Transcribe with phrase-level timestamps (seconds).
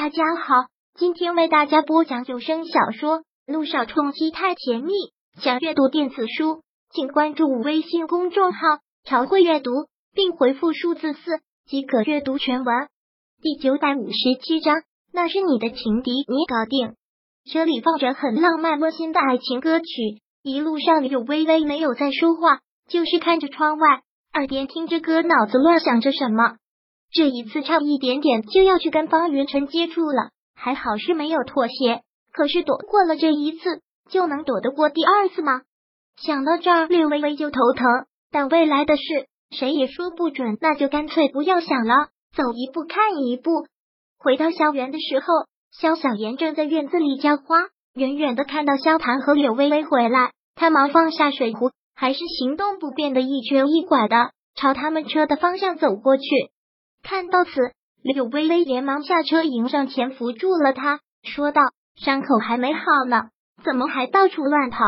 [0.00, 0.54] 大家好，
[0.94, 4.92] 今天为大家播讲有声小说《路上冲击太甜蜜》。
[5.42, 8.60] 想阅读电子书，请关注微信公众号
[9.02, 9.72] “朝会阅读”，
[10.14, 12.86] 并回复数字四即可阅读全文。
[13.42, 14.82] 第九百五十七章，
[15.12, 16.94] 那是你的情敌，你搞定。
[17.50, 19.86] 车里放着很浪漫温馨的爱情歌曲，
[20.44, 24.02] 一路上柳微微没有在说话，就是看着窗外，
[24.32, 26.54] 耳边听着歌，脑子乱想着什么。
[27.10, 32.02] 这一次差一点点就要去跟方云晨接触了，还好是没有妥协。
[32.32, 35.62] 可是躲过了这一次，就能躲得过第二次吗？
[36.16, 37.86] 想到这儿，略微微就头疼。
[38.30, 39.02] 但未来的事
[39.50, 43.66] 谁也说不准，那就干脆不要想了，走一步看一步。
[44.18, 45.26] 回到校园的时候，
[45.72, 47.56] 肖小妍正在院子里浇花，
[47.94, 56.24] 远远的看到肖谭和柳微微回来，他忙放下水壶，还是行动不便的一瘸一拐的朝他们车的方向走过去。
[57.08, 57.50] 看到此，
[58.02, 61.62] 柳微微连忙下车迎上前扶住了他，说道
[61.96, 63.30] ：“伤口还没好呢，
[63.64, 64.84] 怎么还到处乱跑？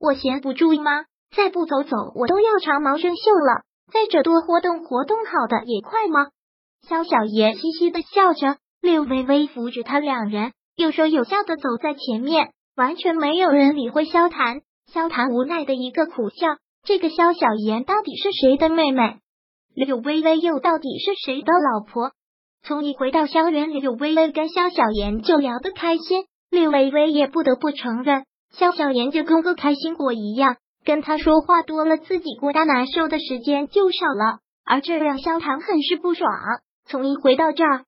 [0.00, 1.04] 我闲不住吗？
[1.36, 3.64] 再不走走，我都要长毛生锈了。
[3.92, 6.28] 再者，多活动活动，好的也快吗？”
[6.88, 14.62] 肖小爷嘻嘻的笑着，柳微微扶着他，两人有说有笑的走在前面，完全没有人理会萧谈。
[14.90, 19.18] 萧谈无奈的一个苦笑，这个萧小妍到底是谁的妹妹？
[19.74, 22.12] 柳微微又到底是谁的老婆？
[22.62, 26.24] 从一回到校园，柳微微跟肖小妍就聊得开心。
[26.50, 34.40] 柳微微也不得不承认，肖小妍就跟个开心果一样，跟他说话多了，自己孤单难受的时间就少了。
[34.64, 36.30] 而这让萧唐很是不爽。
[36.84, 37.84] 从一回到这儿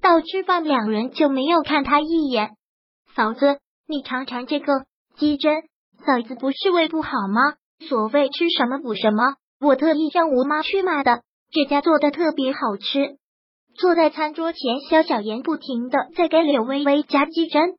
[0.00, 0.42] 到吃。
[0.42, 2.52] 饭，两人就没有看他一眼。
[3.14, 5.64] 嫂子，你尝尝这个鸡胗，
[6.06, 7.56] 嫂子不是胃不好吗？
[7.86, 8.48] 所谓吃。
[8.48, 9.34] 什么补什么。
[9.60, 11.22] 我特意让吴妈去买的，
[11.52, 13.18] 这家做的特别好吃。
[13.74, 17.76] 坐在餐桌前，肖小妍不停的在给柳微微夹鸡胗。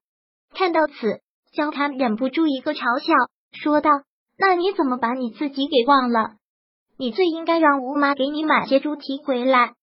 [0.53, 1.21] 看到此，
[1.53, 3.13] 肖谭忍不住一个嘲笑，
[3.51, 3.89] 说道
[4.38, 6.35] ：“那你怎么把你自己给忘了？
[6.97, 9.73] 你最应该让吴妈给你买些猪蹄回来。”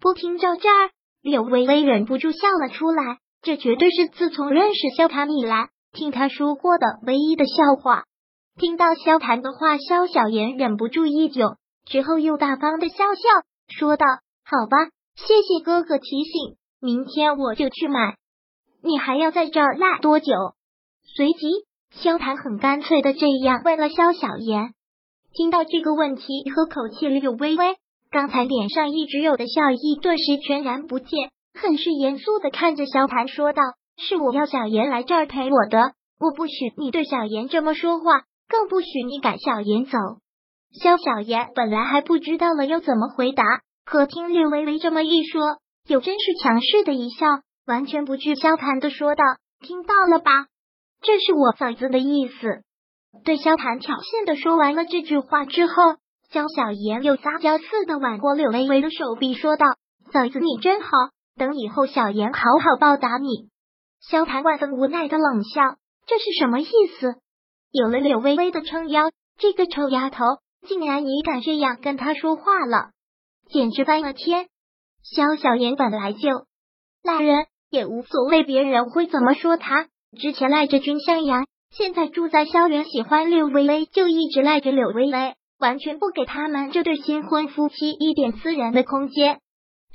[0.00, 0.90] 不听到这儿，
[1.22, 3.18] 柳微微忍不住笑了出来。
[3.40, 8.04] 这绝对是自从认识肖谭以来听他说过的唯一的笑话。
[8.58, 13.22] 听到萧谈的话，萧小言忍不住一窘，之后又大方的笑笑
[13.68, 14.04] 说道
[14.44, 14.76] ：“好吧，
[15.14, 18.16] 谢谢哥哥提醒，明天我就去买。
[18.82, 20.32] 你还要在这儿赖多久？”
[21.14, 21.46] 随即，
[21.92, 24.74] 萧谈很干脆的这样问了萧小言。
[25.32, 27.76] 听到这个问题和口气里有微微，
[28.10, 33.62] 刚才脸上一直有的笑意顿时全然不见，很是严肃的看着萧谈说道
[33.96, 39.98] ：“是我要小言来这儿陪我的，我不许你对小言这么说话。”更不许你赶小妍走。
[40.72, 43.42] 肖小妍本来还不知道了要怎么回答，
[43.84, 47.26] 可听柳微微这么一说，又真是强势的一笑，
[47.66, 49.24] 完全不惧萧谈的说道
[49.60, 50.46] ：“听到了吧？
[51.00, 52.62] 这是我嫂子的意思。”
[53.24, 55.72] 对萧谈挑衅的说完了这句话之后，
[56.30, 59.66] 肖小妍又撒娇似的挽过柳微微的手臂，说道
[60.12, 60.88] ：“嫂子你真好，
[61.36, 63.48] 等以后小妍好好报答你。”
[64.00, 65.62] 萧谈万分无奈的冷笑
[66.06, 66.66] ：“这是什么意
[67.00, 67.14] 思？”
[67.70, 70.24] 有了柳微微的撑腰，这个臭丫头
[70.66, 72.90] 竟然也敢这样跟他说话了，
[73.50, 74.46] 简直翻了天！
[75.02, 76.28] 萧小言本来就
[77.02, 79.86] 赖人，也无所谓别人会怎么说他。
[80.18, 89.40] 之前赖着君向阳，现在住在萧园，喜欢柳微微，就一直赖着柳微微，完全不给他们这对新婚夫妻一点私人的空间。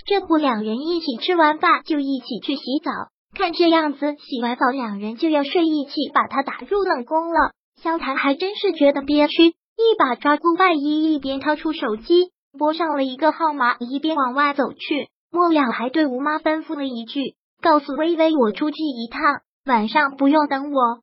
[0.06, 2.92] 这不，两人一起吃完饭就一起去洗澡，
[3.36, 7.52] 看这样子，洗完澡两人就要睡一起，把他打入冷宫了。
[7.82, 15.10] 萧谈还真是觉得憋屈，一把抓住外衣，一边掏出手机拨上了一个号码，一边往外走去。
[15.32, 19.22] 末了还对吴妈吩咐了一句：“告诉微微，我出去一趟，
[19.66, 21.02] 晚上不用等我。”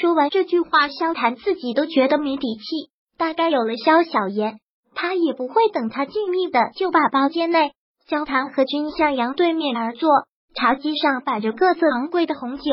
[0.00, 2.90] 说完这句话，萧谈自己都觉得没底气。
[3.18, 4.58] 大概有了萧小言，
[4.94, 7.72] 他也不会等他静谧的就把包间内。
[8.08, 10.10] 萧谈和君向阳对面而坐，
[10.54, 12.64] 茶几上摆着各色昂贵的红酒。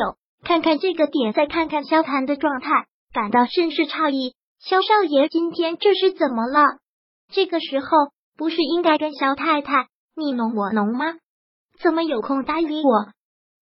[0.42, 2.86] 看看这个点，再看看萧谈的状态。
[3.12, 6.78] 感到甚是诧异，萧少爷今天这是怎么了？
[7.32, 7.86] 这个时候
[8.36, 11.14] 不是应该跟萧太太你侬我侬吗？
[11.82, 13.08] 怎么有空搭理我？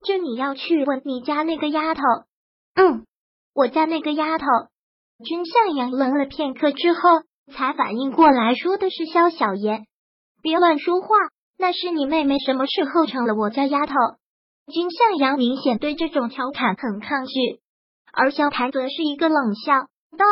[0.04, 2.02] 这你要去问你家那个丫头。
[2.74, 3.06] 嗯，
[3.54, 4.46] 我家那个丫头。
[5.24, 7.00] 君向阳愣了片刻之后，
[7.50, 9.84] 才反应过来，说的是萧小爷。
[10.42, 11.08] 别乱说话，
[11.56, 13.94] 那是你妹妹什么时候成了我家丫头？
[14.70, 17.60] 君向阳明显对这种调侃很抗拒。
[18.18, 19.72] 而萧谈则是一个冷笑
[20.18, 20.24] 道：“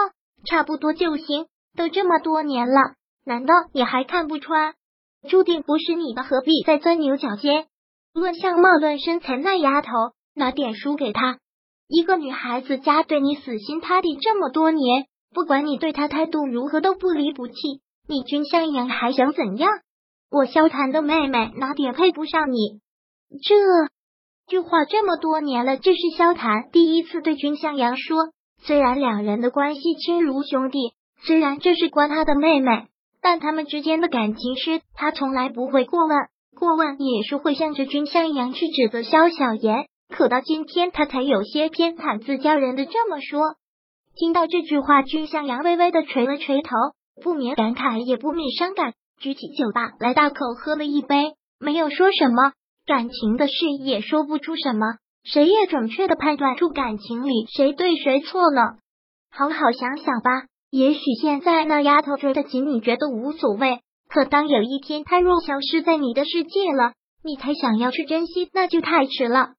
[0.44, 1.46] 差不多就行，
[1.76, 2.94] 都这么多年了，
[3.24, 4.74] 难道你还看不穿？
[5.28, 7.68] 注定不是你的，何必再钻牛角尖？”
[8.12, 9.90] 论相貌论身材，那丫头
[10.34, 11.38] 拿点输给他。
[11.86, 17.54] 一个女孩子家对你死心塌地这么多年，不管你对她态度如何，都不离不弃。
[18.08, 19.70] 你君向阳还想怎样？
[20.28, 22.80] 我萧谈的妹妹哪点配不上你？
[23.44, 23.54] 这
[24.48, 28.16] 句话这么多年了，这是萧谈第一次对君向阳说。
[28.62, 32.86] 虽然两人的关系亲如兄弟，虽然这是关他的妹妹，
[33.20, 36.16] 但他们之间的感情是他从来不会过问。
[36.56, 43.56] 过问也是会向着君向阳去指责萧小言，可到今天他才有些偏袒自家人的这么说。
[44.14, 46.70] 听到这句话，君向阳微微的垂了垂头，
[47.20, 52.52] 不免感慨，也不免伤感，举起酒吧来大口喝了一杯，没有说什么
[52.86, 54.86] 感情的事，也说不出什么，
[55.24, 58.78] 谁也准确的判断出感情里谁对谁错了。
[59.30, 63.80] 好好想想吧，也许现在那丫头追得紧，你觉得无所谓。
[64.08, 66.92] 可当有一天她若消失在你的世界了，
[67.24, 69.54] 你才想要去珍惜，那就太迟了。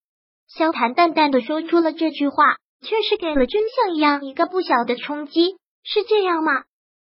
[0.47, 5.57] 萧谈淡淡的说出了这句话，却是给了真相一样一个不小的冲击。
[5.83, 6.53] 是这样吗？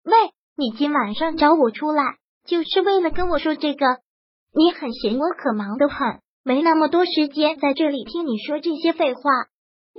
[0.04, 0.12] 喂，
[0.56, 2.02] 你今晚上找我出来，
[2.44, 3.86] 就是为了跟我说这个？
[4.54, 9.20] 你很闲我可忙得很，没那么多时间在这里听你说这些废话。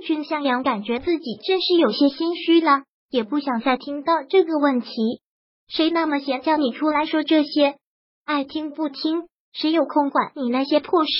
[0.02, 5.20] 君向阳感觉自己真是有些心虚了，也不想再听到这个问题。
[5.68, 7.76] 谁那么闲叫你出来说这些？
[8.24, 11.10] 爱听不听，谁有空管你那些破事？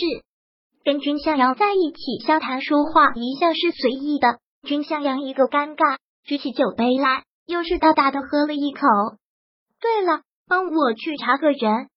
[0.83, 4.39] 跟君向阳在一起，萧谈说话一向是随意的。
[4.63, 8.81] 君向阳一个尴尬，举起酒杯来，又是大大的喝了一口。
[9.81, 11.89] 对了，帮我去查个人。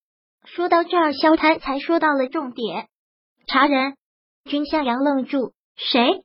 [0.46, 2.88] 说到这儿，萧谈才说到了重点。
[3.48, 3.96] 查人？
[4.46, 6.24] 君向阳愣住，谁？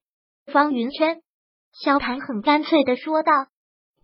[0.53, 1.23] 方云琛。
[1.73, 3.33] 萧谈很干脆的说道。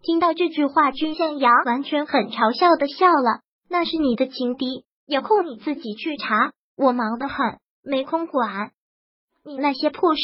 [0.03, 3.41] 听到这句话，君向阳完全很嘲笑的笑了。
[3.69, 8.71] 那是你的情敌，有空你自己去查，我忙得很，没空管
[9.45, 10.23] 你那些破事。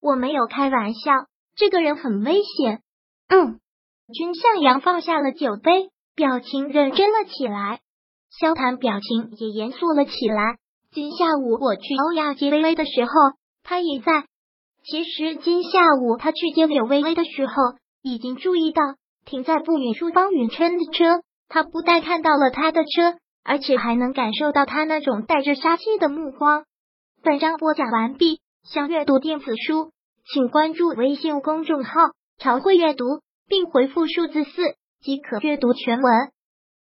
[0.00, 1.12] 我没有开玩笑，
[1.54, 2.82] 这个人很危险。
[3.28, 3.60] 嗯，
[4.12, 7.80] 君向阳放下了酒杯，表情认真了起来。
[8.40, 10.56] 萧谈表情也严肃了起来。
[10.92, 13.10] 今下午我去欧亚接微微的时候，
[13.62, 14.26] 他也在。
[14.84, 17.52] 其实今下午他去接柳微微的时候。
[18.06, 18.82] 已经注意到
[19.24, 26.64] 停在不远处方云琛的车，他不但看到了他的车，而且还能感受到他那种带着杀气的目光。
[27.22, 29.92] 本章播讲完毕，想阅读电子书，
[30.30, 31.92] 请关注微信公众号
[32.36, 33.06] “朝会阅读”，
[33.48, 34.50] 并回复数字四
[35.00, 36.12] 即可阅读全文。